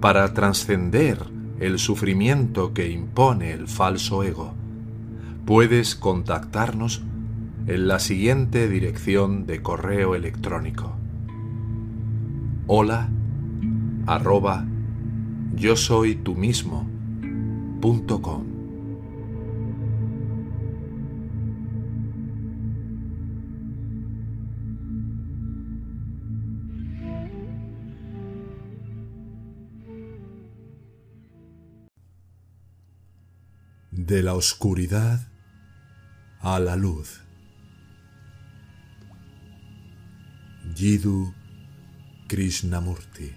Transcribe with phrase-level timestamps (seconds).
[0.00, 1.18] para trascender
[1.60, 4.54] el sufrimiento que impone el falso ego,
[5.44, 7.02] puedes contactarnos
[7.66, 10.96] en la siguiente dirección de correo electrónico.
[12.66, 13.08] Hola
[14.06, 14.64] arroba
[15.56, 16.86] yo soy tú mismo.
[34.06, 35.26] De la oscuridad
[36.38, 37.22] a la luz.
[40.76, 41.34] Jiddu
[42.28, 43.34] Krishnamurti.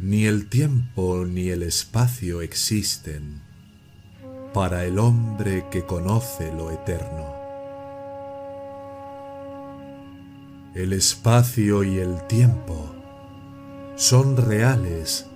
[0.00, 3.40] Ni el tiempo ni el espacio existen
[4.52, 7.34] para el hombre que conoce lo eterno.
[10.74, 12.92] El espacio y el tiempo
[13.94, 15.26] son reales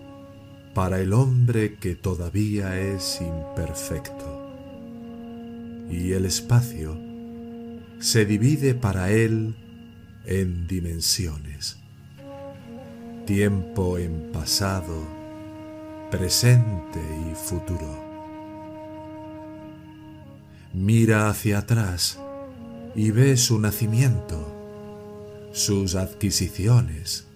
[0.75, 4.49] para el hombre que todavía es imperfecto.
[5.91, 6.97] Y el espacio
[7.99, 9.57] se divide para él
[10.25, 11.79] en dimensiones.
[13.27, 15.07] Tiempo en pasado,
[16.11, 18.09] presente y futuro.
[20.73, 22.21] Mira hacia atrás
[22.95, 27.27] y ve su nacimiento, sus adquisiciones,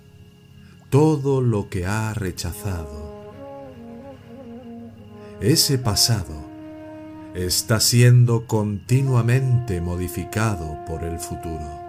[0.88, 3.13] todo lo que ha rechazado
[5.52, 6.34] ese pasado
[7.34, 11.80] está siendo continuamente modificado por el futuro,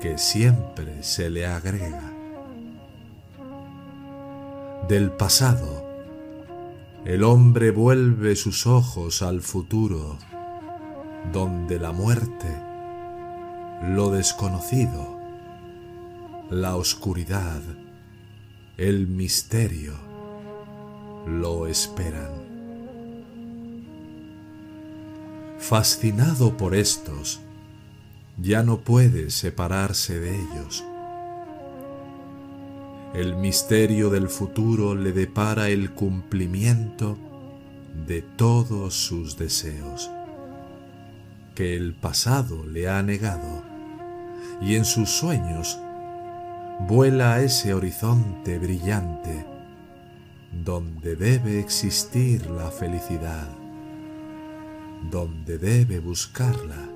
[0.00, 2.10] que siempre se le agrega.
[4.88, 5.84] Del pasado,
[7.04, 10.16] el hombre vuelve sus ojos al futuro,
[11.34, 12.48] donde la muerte,
[13.90, 15.18] lo desconocido,
[16.48, 17.60] la oscuridad,
[18.78, 20.15] el misterio,
[21.26, 22.30] lo esperan.
[25.58, 27.40] Fascinado por estos,
[28.38, 30.84] ya no puede separarse de ellos.
[33.14, 37.18] El misterio del futuro le depara el cumplimiento
[38.06, 40.10] de todos sus deseos,
[41.54, 43.64] que el pasado le ha negado,
[44.60, 45.78] y en sus sueños
[46.86, 49.55] vuela a ese horizonte brillante
[50.64, 53.48] donde debe existir la felicidad,
[55.10, 56.88] donde debe buscarla.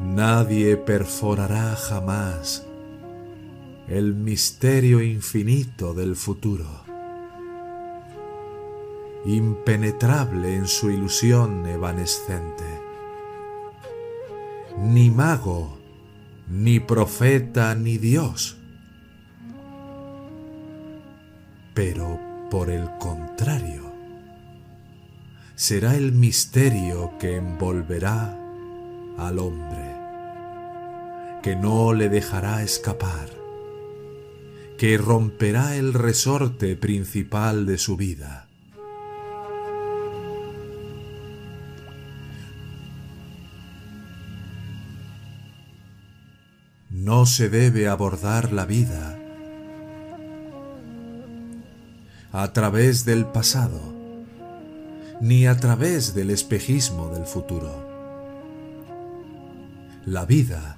[0.00, 2.66] Nadie perforará jamás
[3.88, 6.84] el misterio infinito del futuro,
[9.24, 12.64] impenetrable en su ilusión evanescente.
[14.78, 15.78] Ni mago,
[16.48, 18.58] ni profeta, ni Dios
[21.74, 22.20] pero
[22.50, 23.92] por el contrario,
[25.56, 28.38] será el misterio que envolverá
[29.18, 29.96] al hombre,
[31.42, 33.28] que no le dejará escapar,
[34.78, 38.48] que romperá el resorte principal de su vida.
[46.90, 49.18] No se debe abordar la vida
[52.34, 53.80] a través del pasado,
[55.20, 57.70] ni a través del espejismo del futuro.
[60.04, 60.76] La vida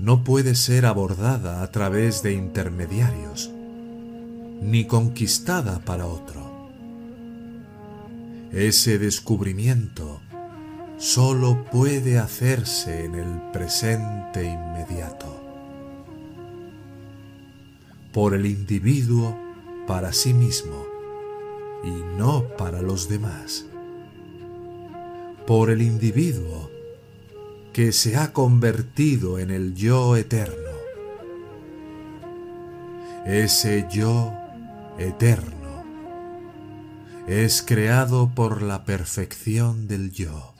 [0.00, 3.48] no puede ser abordada a través de intermediarios,
[4.60, 6.68] ni conquistada para otro.
[8.50, 10.20] Ese descubrimiento
[10.98, 15.32] solo puede hacerse en el presente inmediato,
[18.12, 19.45] por el individuo
[19.86, 20.86] para sí mismo
[21.84, 23.66] y no para los demás.
[25.46, 26.70] Por el individuo
[27.72, 30.56] que se ha convertido en el yo eterno.
[33.26, 34.32] Ese yo
[34.98, 35.84] eterno
[37.26, 40.55] es creado por la perfección del yo.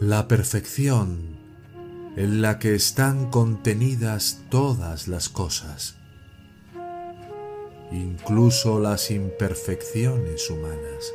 [0.00, 1.38] La perfección
[2.16, 5.96] en la que están contenidas todas las cosas,
[7.92, 11.14] incluso las imperfecciones humanas.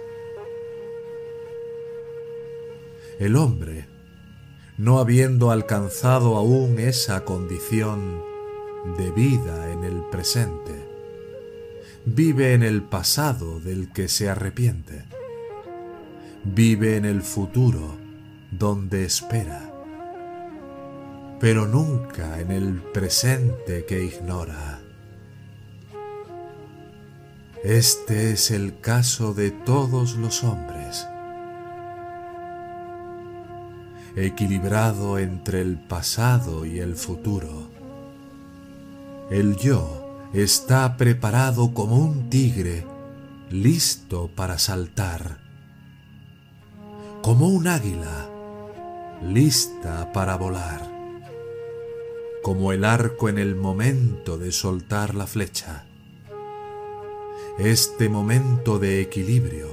[3.20, 3.88] El hombre,
[4.78, 8.24] no habiendo alcanzado aún esa condición
[8.98, 10.74] de vida en el presente,
[12.06, 15.04] vive en el pasado del que se arrepiente,
[16.46, 18.09] vive en el futuro
[18.51, 19.72] donde espera,
[21.40, 24.81] pero nunca en el presente que ignora.
[27.63, 31.06] Este es el caso de todos los hombres,
[34.16, 37.69] equilibrado entre el pasado y el futuro.
[39.30, 42.86] El yo está preparado como un tigre
[43.52, 45.40] listo para saltar,
[47.22, 48.29] como un águila
[49.21, 50.81] lista para volar,
[52.42, 55.86] como el arco en el momento de soltar la flecha.
[57.57, 59.68] Este momento de equilibrio,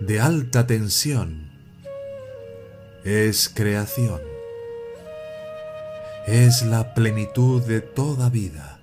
[0.00, 1.50] de alta tensión,
[3.04, 4.20] es creación,
[6.26, 8.80] es la plenitud de toda vida,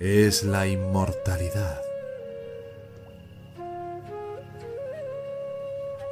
[0.00, 1.80] es la inmortalidad.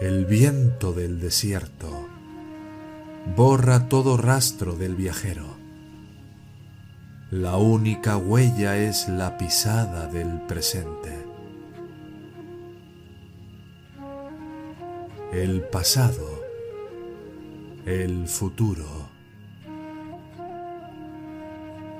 [0.00, 2.11] El viento del desierto
[3.26, 5.56] borra todo rastro del viajero.
[7.30, 11.24] La única huella es la pisada del presente.
[15.32, 16.42] El pasado,
[17.86, 19.08] el futuro,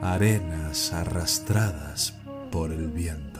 [0.02, 2.14] arenas arrastradas
[2.50, 3.31] por el viento.